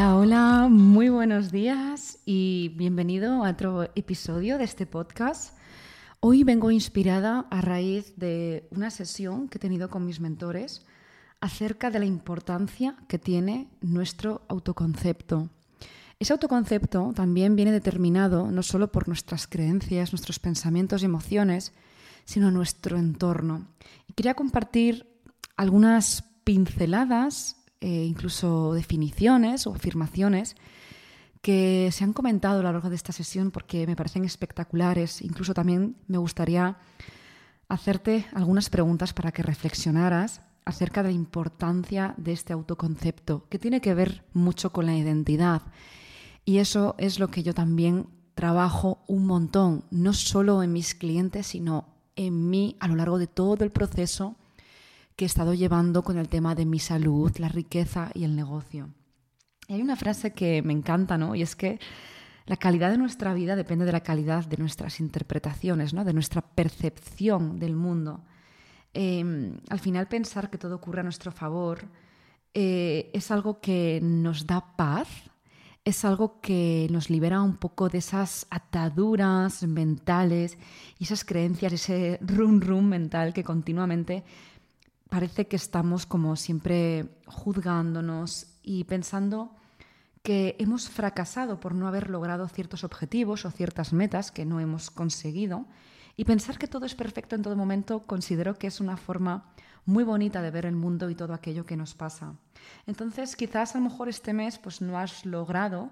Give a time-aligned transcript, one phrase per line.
[0.00, 5.54] Hola, hola, muy buenos días y bienvenido a otro episodio de este podcast.
[6.20, 10.86] Hoy vengo inspirada a raíz de una sesión que he tenido con mis mentores
[11.42, 15.50] acerca de la importancia que tiene nuestro autoconcepto.
[16.18, 21.74] Ese autoconcepto también viene determinado no solo por nuestras creencias, nuestros pensamientos y emociones,
[22.24, 23.66] sino nuestro entorno.
[24.08, 25.06] Y quería compartir
[25.58, 30.56] algunas pinceladas eh, incluso definiciones o afirmaciones
[31.40, 35.22] que se han comentado a lo largo de esta sesión porque me parecen espectaculares.
[35.22, 36.76] Incluso también me gustaría
[37.68, 43.80] hacerte algunas preguntas para que reflexionaras acerca de la importancia de este autoconcepto, que tiene
[43.80, 45.62] que ver mucho con la identidad.
[46.44, 51.46] Y eso es lo que yo también trabajo un montón, no solo en mis clientes,
[51.46, 51.86] sino
[52.16, 54.36] en mí a lo largo de todo el proceso
[55.20, 58.88] que he estado llevando con el tema de mi salud, la riqueza y el negocio.
[59.68, 61.34] Hay una frase que me encanta, ¿no?
[61.34, 61.78] Y es que
[62.46, 66.06] la calidad de nuestra vida depende de la calidad de nuestras interpretaciones, ¿no?
[66.06, 68.24] De nuestra percepción del mundo.
[68.94, 71.84] Em, al final pensar que todo ocurre a nuestro favor
[72.54, 75.08] eh, es algo que nos da paz,
[75.84, 80.56] es algo que nos libera un poco de esas ataduras mentales
[80.98, 84.24] y esas creencias, ese rum rum mental que continuamente
[85.10, 89.54] parece que estamos como siempre juzgándonos y pensando
[90.22, 94.90] que hemos fracasado por no haber logrado ciertos objetivos o ciertas metas que no hemos
[94.90, 95.66] conseguido.
[96.16, 99.52] Y pensar que todo es perfecto en todo momento considero que es una forma
[99.86, 102.34] muy bonita de ver el mundo y todo aquello que nos pasa.
[102.86, 105.90] Entonces, quizás a lo mejor este mes pues, no has logrado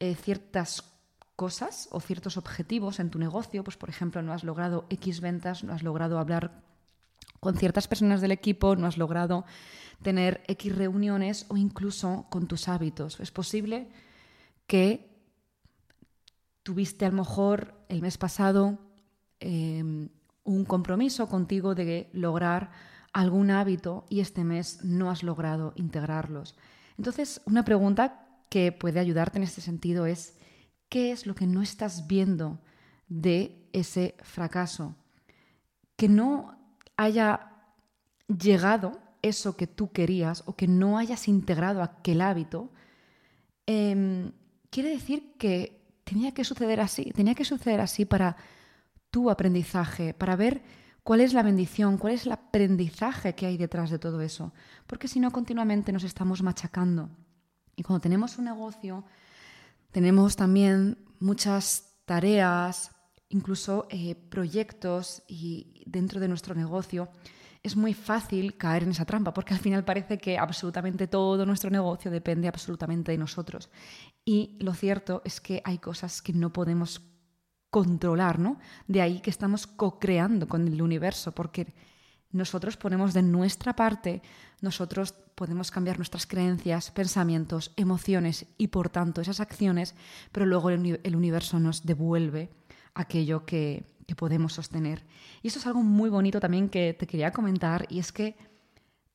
[0.00, 0.84] eh, ciertas
[1.36, 5.62] cosas o ciertos objetivos en tu negocio, pues por ejemplo no has logrado X ventas,
[5.62, 6.67] no has logrado hablar
[7.40, 9.44] con ciertas personas del equipo no has logrado
[10.02, 13.20] tener X reuniones o incluso con tus hábitos.
[13.20, 13.88] Es posible
[14.66, 15.08] que
[16.62, 18.78] tuviste a lo mejor el mes pasado
[19.40, 20.08] em,
[20.44, 22.70] un compromiso contigo de lograr
[23.12, 26.56] algún hábito y este mes no has logrado integrarlos.
[26.96, 30.36] Entonces, una pregunta que puede ayudarte en este sentido es,
[30.88, 32.60] ¿qué es lo que no estás viendo
[33.08, 34.96] de ese fracaso?
[35.96, 36.57] Que no
[36.98, 37.52] haya
[38.26, 42.70] llegado eso que tú querías o que no hayas integrado aquel hábito,
[43.66, 44.32] em,
[44.68, 48.36] quiere decir que tenía que suceder así, tenía que suceder así para
[49.10, 50.62] tu aprendizaje, para ver
[51.02, 54.52] cuál es la bendición, cuál es el aprendizaje que hay detrás de todo eso,
[54.86, 57.10] porque si no continuamente nos estamos machacando.
[57.76, 59.04] Y cuando tenemos un negocio,
[59.92, 62.90] tenemos también muchas tareas,
[63.28, 67.08] incluso eh, proyectos y dentro de nuestro negocio,
[67.62, 71.70] es muy fácil caer en esa trampa, porque al final parece que absolutamente todo nuestro
[71.70, 73.70] negocio depende absolutamente de nosotros.
[74.24, 77.02] Y lo cierto es que hay cosas que no podemos
[77.70, 78.58] controlar, ¿no?
[78.86, 81.74] De ahí que estamos co-creando con el universo, porque
[82.30, 84.22] nosotros ponemos de nuestra parte,
[84.60, 89.94] nosotros podemos cambiar nuestras creencias, pensamientos, emociones y por tanto esas acciones,
[90.32, 92.50] pero luego el universo nos devuelve
[92.98, 93.84] aquello que,
[94.16, 95.04] podemos sostener.
[95.42, 98.36] Y eso es algo muy bonito también que te quería comentar y es que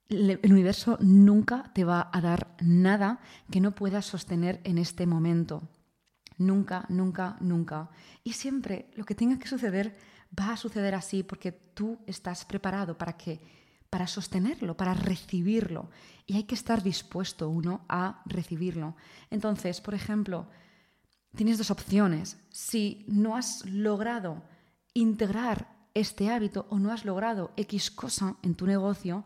[0.07, 5.63] el universo nunca te va a dar nada que no puedas sostener en este momento.
[6.37, 7.89] Nunca, nunca, nunca.
[8.23, 9.97] Y siempre lo que tenga que suceder
[10.39, 13.41] va a suceder así porque tú estás preparado para que
[13.89, 15.89] para sostenerlo, para recibirlo.
[16.27, 18.95] Y hay que estar dispuesto uno a recibirlo.
[19.31, 20.47] Entonces, por ejemplo,
[21.35, 22.37] tienes dos opciones.
[22.49, 24.43] Si no has logrado
[24.93, 29.23] integrar este hábito o no has logrado X cosa en tu negocio,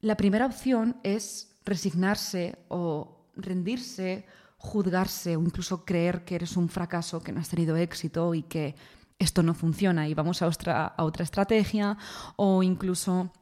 [0.00, 4.26] la primera opción es resignarse o rendirse,
[4.56, 8.74] juzgarse o incluso creer que eres un fracaso, que no has tenido éxito y que
[9.18, 11.98] esto no funciona y vamos a otra, otra estrategia
[12.36, 13.32] o incluso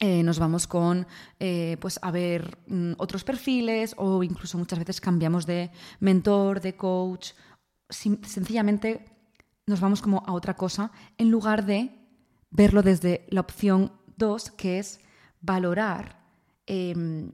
[0.00, 1.06] eh, nos vamos con,
[1.38, 5.70] eh, pues, a ver mm, otros perfiles o incluso muchas veces cambiamos de
[6.00, 7.32] mentor, de coach.
[7.88, 9.04] sencillamente
[9.66, 11.90] nos vamos como a otra cosa en lugar de
[12.50, 15.00] verlo desde la opción 2, que es
[15.40, 16.20] valorar,
[16.66, 17.32] em,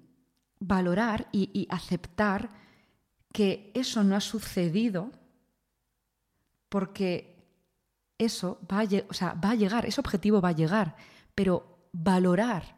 [0.59, 2.51] valorar y, aceptar
[3.33, 5.11] que eso no ha sucedido
[6.69, 7.47] porque
[8.19, 10.97] eso va a, va a llegar, ese objetivo va a llegar,
[11.35, 12.76] pero valorar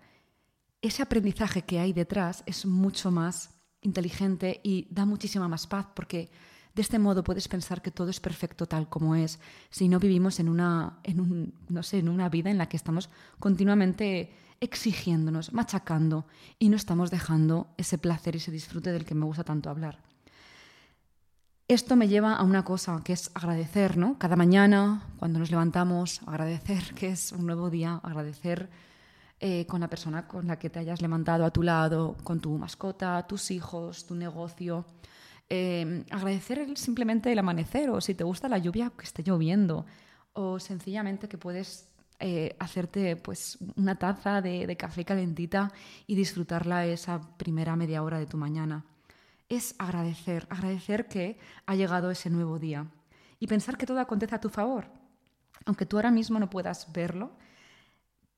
[0.83, 3.51] ese aprendizaje que hay detrás es mucho más
[3.81, 6.31] inteligente y da muchísima más paz porque
[6.75, 9.39] de este modo puedes pensar que todo es perfecto tal como es,
[9.71, 12.77] si no vivimos en una, en un, no sé, en una vida en la que
[12.77, 16.27] estamos continuamente exigiéndonos, machacando
[16.59, 19.99] y no estamos dejando ese placer y ese disfrute del que me gusta tanto hablar.
[21.69, 24.19] Esto me lleva a una cosa que es agradecer, ¿no?
[24.19, 28.69] Cada mañana, cuando nos levantamos, agradecer que es un nuevo día, agradecer
[29.45, 32.57] eh, con la persona con la que te hayas levantado a tu lado, con tu
[32.57, 34.85] mascota, tus hijos, tu negocio.
[35.51, 39.85] Eh, agradecer simplemente el amanecer o si te gusta la lluvia, que esté lloviendo
[40.33, 41.89] o sencillamente que puedes
[42.21, 45.73] eh, hacerte pues una taza de, de, café calentita
[46.07, 48.85] y disfrutarla esa primera media hora de tu mañana.
[49.49, 51.37] Es agradecer, agradecer que
[51.67, 52.87] ha llegado ese nuevo día
[53.41, 54.87] y pensar que todo acontece a tu favor.
[55.65, 57.33] Aunque tú ahora mismo no puedas verlo,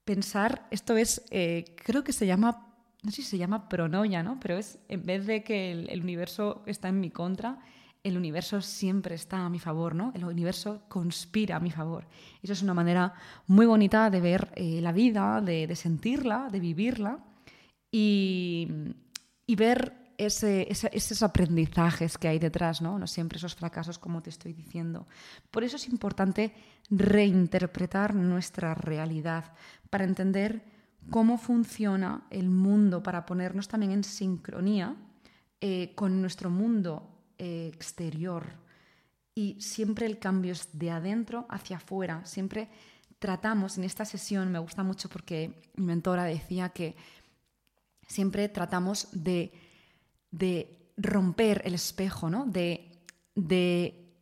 [0.04, 4.38] pensar, esto es, eh, creo que se llama, no sé si se llama pronoia, ¿no?
[4.40, 7.58] Pero es, en vez de que el, universo está en mi contra,
[8.02, 10.12] el universo siempre está a mi favor, ¿no?
[10.14, 12.06] El universo conspira a mi favor.
[12.42, 13.14] Eso es una manera
[13.46, 17.18] muy bonita de ver eh, la vida, de, sentirla, de vivirla
[17.90, 18.68] y,
[19.46, 22.98] y ver ese, esos aprendizajes que hay detrás, ¿no?
[22.98, 25.06] no siempre esos fracasos como te estoy diciendo.
[25.50, 26.54] Por eso es importante
[26.90, 29.52] reinterpretar nuestra realidad
[29.90, 30.64] para entender
[31.10, 34.96] cómo funciona el mundo, para ponernos también en sincronía
[35.60, 37.08] eh, con nuestro mundo
[37.38, 38.44] eh, exterior.
[39.34, 42.24] Y siempre el cambio es de adentro hacia afuera.
[42.24, 42.68] Siempre
[43.18, 46.94] tratamos, en esta sesión me gusta mucho porque mi mentora decía que
[48.06, 49.52] siempre tratamos de
[50.34, 52.44] de romper el espejo, ¿no?
[52.44, 52.90] De,
[53.34, 54.12] de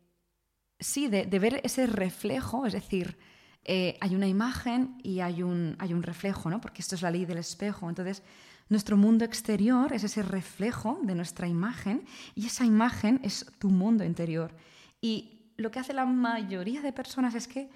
[0.78, 3.18] sí, de, ver ese reflejo, es decir,
[3.64, 6.60] eh, hay una imagen y hay un, hay un reflejo, ¿no?
[6.60, 7.88] Porque esto es la ley del espejo.
[7.88, 8.22] Entonces,
[8.68, 12.04] nuestro mundo exterior es ese reflejo de nuestra imagen
[12.34, 14.54] y esa imagen es tu mundo interior.
[15.00, 17.70] Y lo que hace la mayoría de personas es que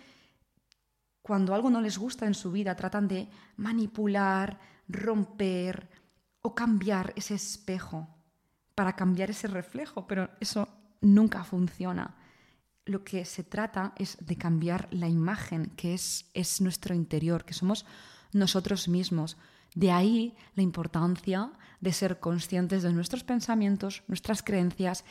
[1.23, 5.88] cuando algo no les gusta en su vida tratan de manipular, romper
[6.43, 8.16] o cambiar ese espejo
[8.76, 10.69] para cambiar ese reflejo, pero eso
[11.00, 12.14] nunca funciona.
[12.84, 17.55] Lo que se trata es de cambiar la imagen que es, es nuestro interior, que
[17.55, 17.87] somos
[18.32, 19.38] nosotros mismos.
[19.75, 21.50] De ahí la importancia
[21.81, 25.05] de ser conscientes de nuestros pensamientos, nuestras creencias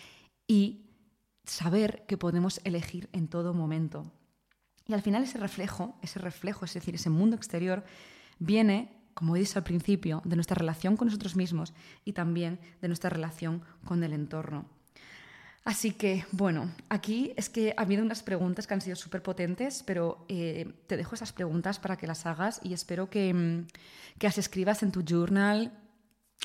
[0.48, 0.86] y
[1.44, 4.12] saber que podemos elegir en todo momento.
[4.88, 7.84] Y al final ese reflejo, ese reflejo, es decir, ese mundo exterior,
[8.38, 11.74] viene como he dicho al principio, de nuestra relación con nosotros mismos
[12.04, 14.66] y también de nuestra relación con el entorno.
[15.64, 19.82] Así que, bueno, aquí es que ha habido unas preguntas que han sido súper potentes,
[19.84, 23.66] pero eh, te dejo esas preguntas para que las hagas y espero que, mm,
[24.20, 25.72] que las escribas en tu journal,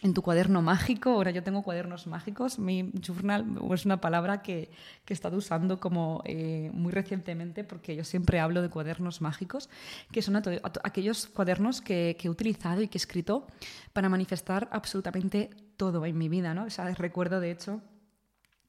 [0.03, 1.11] en tu cuaderno mágico.
[1.11, 2.59] Ahora yo tengo cuadernos mágicos.
[2.59, 4.71] Mi journal es una palabra que,
[5.05, 9.69] que he estado usando como eh, muy recientemente porque yo siempre hablo de cuadernos mágicos,
[10.11, 10.37] que son
[10.83, 13.47] aquellos cuadernos que, que, he utilizado y que he escrito
[13.93, 16.55] para manifestar absolutamente todo en mi vida.
[16.55, 16.65] ¿no?
[16.65, 17.83] O sea, recuerdo, de hecho,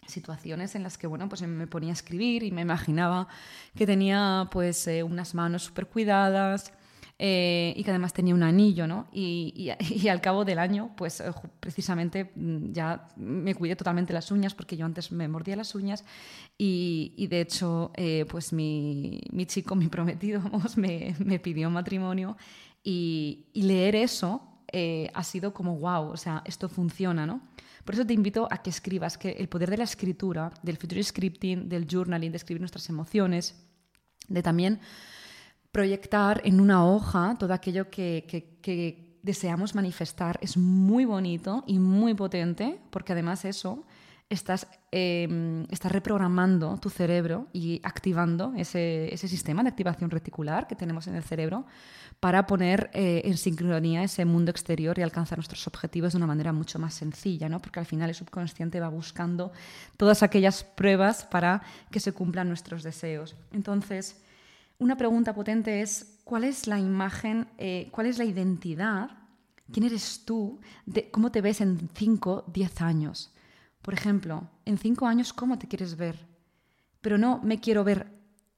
[0.07, 3.27] situaciones en las que bueno pues me ponía a escribir y me imaginaba
[3.75, 6.73] que tenía pues eh, unas manos súper cuidadas
[7.23, 9.05] eh, y que además tenía un anillo, ¿no?
[9.11, 14.31] Y, y, al cabo del año, pues eh, precisamente mm, ya me cuidé totalmente las
[14.31, 16.03] uñas, porque yo antes me mordía las uñas
[16.57, 20.41] y, y de hecho, eh, pues mi, mi, chico, mi prometido,
[20.77, 22.37] me, me pidió matrimonio
[22.83, 24.47] y, leer eso
[25.13, 27.41] ha sido como, wow, o sea, esto funciona, ¿no?
[27.83, 31.03] Por eso te invito a que escribas, que el poder de la escritura, del future
[31.03, 33.53] scripting, del journaling, de escribir nuestras emociones,
[34.29, 34.79] de también
[35.71, 42.79] proyectar en una hoja todo aquello que, deseamos manifestar es muy bonito y muy potente,
[42.89, 43.85] porque además eso
[44.31, 51.15] estás, em, reprogramando tu cerebro y activando ese, sistema de activación reticular que tenemos en
[51.15, 51.65] el cerebro
[52.19, 56.51] para poner eh, en sincronía ese mundo exterior y alcanzar nuestros objetivos de una manera
[56.53, 57.59] mucho más sencilla, ¿no?
[57.59, 59.51] porque al final el subconsciente va buscando
[59.97, 61.61] todas aquellas pruebas para
[61.91, 63.35] que se cumplan nuestros deseos.
[63.51, 64.15] Entonces,
[64.81, 69.11] una pregunta potente es, ¿cuál es la imagen, eh, cuál es la identidad?
[69.71, 70.59] ¿Quién eres tú?
[70.87, 73.31] De, ¿Cómo te ves en 5, 10 años?
[73.83, 76.27] Por ejemplo, en 5 años, ¿cómo te quieres ver?
[76.99, 78.07] Pero no me quiero ver,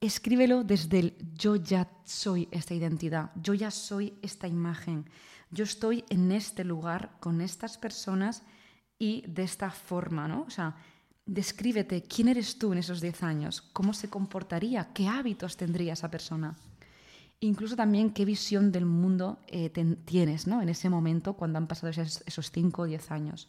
[0.00, 5.04] escríbelo desde el yo ya soy esta identidad, yo ya soy esta imagen,
[5.50, 8.42] yo estoy en este lugar con estas personas
[8.98, 10.44] y de esta forma, ¿no?
[10.44, 10.74] O sea,
[11.26, 16.10] descríbete quién eres tú en esos 10 años, cómo se comportaría, qué hábitos tendría esa
[16.10, 16.56] persona.
[17.40, 19.70] Incluso también qué visión del mundo eh,
[20.04, 20.62] tienes ¿no?
[20.62, 23.48] en ese momento cuando han pasado esos 5 o 10 años.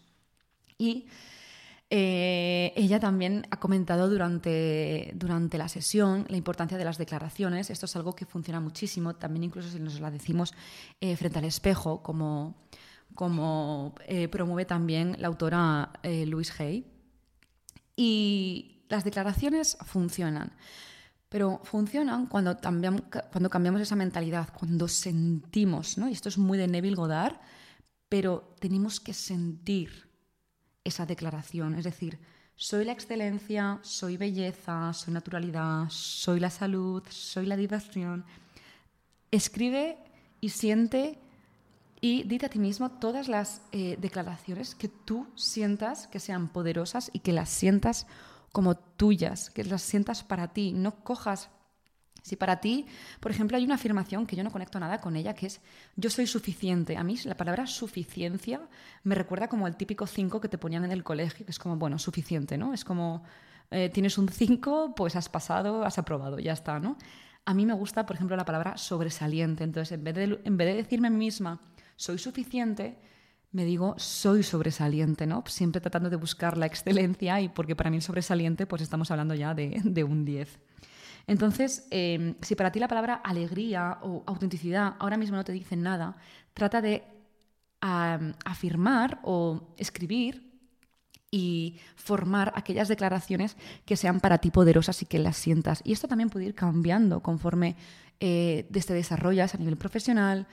[0.78, 1.08] Y
[1.92, 7.70] Eh, ella también ha comentado durante, durante la sesión la importancia de las declaraciones.
[7.70, 10.56] Esto es algo que funciona muchísimo, también incluso si nos la decimos
[11.00, 12.56] eh, frente al espejo, como,
[13.14, 13.94] como
[14.32, 16.95] promueve también la autora Louise Hay.
[17.96, 20.52] Y las declaraciones funcionan.
[21.30, 26.08] Pero funcionan cuando, cuando cambiamos esa mentalidad, cuando sentimos, ¿no?
[26.08, 27.40] Y esto es muy de Neville Goddard,
[28.08, 30.10] pero tenemos que sentir
[30.84, 31.76] esa declaración.
[31.76, 32.20] Es decir,
[32.56, 38.24] soy la excelencia, soy belleza, soy naturalidad, soy la salud, soy la diversión.
[39.32, 39.98] Escribe
[40.40, 41.20] y siente
[42.02, 47.10] y dite a ti mismo todas las eh, declaraciones que tú sientas que sean poderosas
[47.14, 48.08] y que las sientas
[48.52, 50.72] como tuyas, que las sientas para ti.
[50.74, 51.50] No cojas
[52.26, 52.88] si para ti,
[53.20, 55.62] por ejemplo, hay una afirmación que yo no conecto nada con ella, que es
[55.96, 56.98] yo soy suficiente.
[56.98, 58.62] A mí la palabra suficiencia
[59.04, 61.76] me recuerda como el típico 5 que te ponían en el colegio, que es como,
[61.76, 62.74] bueno, suficiente, ¿no?
[62.74, 63.24] Es como,
[63.70, 66.98] eh, tienes un 5, pues has pasado, has aprobado, ya está, ¿no?
[67.46, 69.64] A mí me gusta, por ejemplo, la palabra sobresaliente.
[69.64, 71.60] Entonces, en vez de, en vez de decirme a mí misma,
[71.96, 72.98] soy suficiente,
[73.52, 75.44] me digo, soy sobresaliente, ¿no?
[75.48, 79.34] Siempre tratando de buscar la excelencia y porque para mí el sobresaliente, pues estamos hablando
[79.34, 80.60] ya de, de un 10.
[81.28, 85.82] Entonces, em, si para ti la palabra alegría o autenticidad ahora mismo no te dicen
[85.82, 86.18] nada,
[86.54, 87.04] trata de
[87.82, 90.56] afirmar o escribir
[91.30, 95.82] y formar aquellas declaraciones que sean para ti poderosas y que las sientas.
[95.84, 97.76] Y esto también puede ir cambiando conforme
[98.20, 100.48] eh, te desarrollas a nivel profesional,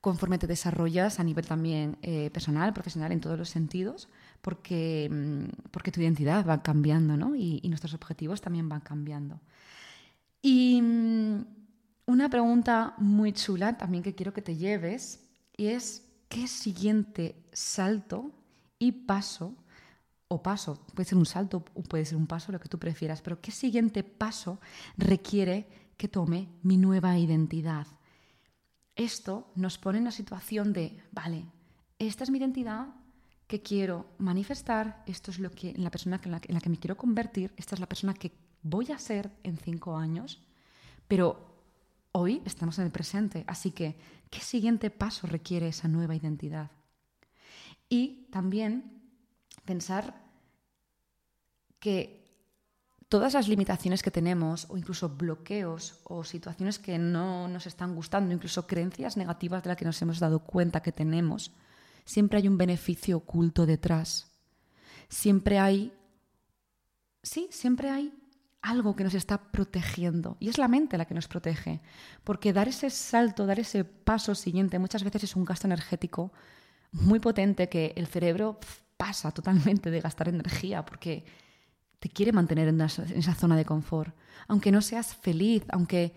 [0.00, 4.08] conforme te desarrollas a nivel también eh, personal, profesional, en todos los sentidos,
[4.40, 7.34] porque, mm, porque tu identidad va cambiando ¿no?
[7.34, 9.40] y, y nuestros objetivos también van cambiando.
[10.42, 11.44] Y mm,
[12.06, 15.20] una pregunta muy chula también que quiero que te lleves
[15.56, 18.32] y es qué siguiente salto
[18.78, 19.54] y paso,
[20.28, 23.20] o paso, puede ser un salto o puede ser un paso, lo que tú prefieras,
[23.20, 24.60] pero qué siguiente paso
[24.96, 27.86] requiere que tome mi nueva identidad.
[28.96, 31.46] Esto nos pone en la situación de, vale,
[31.98, 32.88] esta es mi identidad
[33.46, 37.52] que quiero manifestar, esto es lo que, la persona en la que me quiero convertir,
[37.56, 38.32] esta es la persona que
[38.62, 40.40] voy a ser en cinco años,
[41.08, 41.50] pero
[42.12, 43.96] hoy estamos en el presente, así que,
[44.30, 46.70] ¿qué siguiente paso requiere esa nueva identidad?
[47.88, 49.02] Y también
[49.64, 50.22] pensar
[51.80, 52.19] que
[53.10, 58.32] todas las limitaciones que tenemos, o incluso bloqueos, o situaciones que no nos están gustando,
[58.32, 61.50] incluso creencias negativas de las que nos hemos dado cuenta que tenemos,
[62.04, 64.30] siempre hay un beneficio oculto detrás.
[65.08, 65.92] Siempre hay,
[67.20, 68.14] sí, siempre hay
[68.62, 70.36] algo que nos está protegiendo.
[70.38, 71.80] Y es la mente la que nos protege.
[72.22, 76.32] Porque dar ese salto, dar ese paso siguiente, muchas veces es un gasto energético
[76.92, 78.60] muy potente que el cerebro
[78.96, 81.24] pasa totalmente de gastar energía porque
[82.00, 84.14] te quiere mantener en, esa zona de confort.
[84.48, 86.12] Aunque no seas feliz, aunque,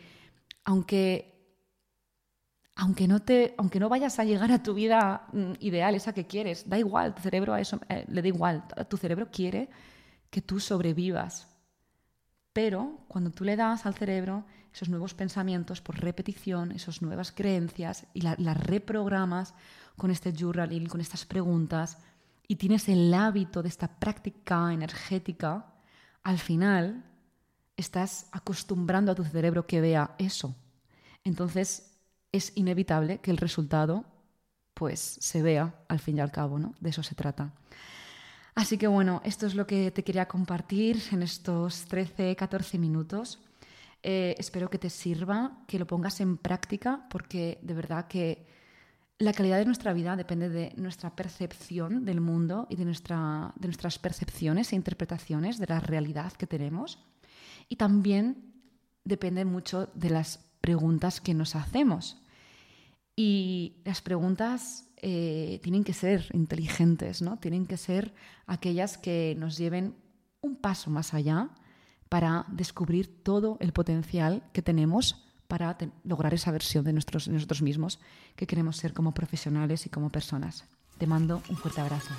[0.63, 1.29] aunque
[2.75, 6.25] aunque no, te, aunque no vayas a llegar a tu vida mm, ideal, esa que
[6.25, 8.63] quieres, da igual, tu cerebro a eso eh, le da igual.
[8.89, 9.69] Tu cerebro quiere
[10.31, 11.47] que tú sobrevivas,
[12.51, 18.07] pero cuando tú le das al cerebro esos nuevos pensamientos por repetición, esas nuevas creencias
[18.15, 19.53] y las reprogramas
[19.95, 21.99] con este journaling, con estas preguntas,
[22.47, 25.72] y tienes el hábito de esta práctica energética,
[26.23, 27.03] al final
[27.77, 30.55] estás acostumbrando a tu cerebro que vea eso.
[31.23, 31.97] Entonces
[32.31, 34.05] es inevitable que el resultado
[34.73, 36.73] pues se vea al fin y al cabo, ¿no?
[36.79, 37.53] De eso se trata.
[38.55, 43.39] Así que bueno, esto es lo que te quería compartir en estos 13, 14 minutos.
[44.01, 48.45] Eh, espero que te sirva, que lo pongas en práctica, porque de verdad que
[49.19, 53.67] la calidad de nuestra vida depende de nuestra percepción del mundo y de, nuestra, de
[53.67, 56.99] nuestras percepciones e interpretaciones de la realidad que tenemos.
[57.69, 58.53] Y también
[59.03, 62.17] depende mucho de las preguntas que nos hacemos.
[63.15, 67.37] Y las preguntas eh, tienen que ser inteligentes, ¿no?
[67.37, 68.13] Tienen que ser
[68.47, 69.95] aquellas que nos lleven
[70.41, 71.49] un paso más allá
[72.09, 77.61] para descubrir todo el potencial que tenemos para lograr esa versión de, nosotros, de nosotros
[77.61, 77.99] mismos
[78.35, 80.65] que queremos ser como profesionales y como personas.
[80.97, 82.13] Te mando un fuerte abrazo.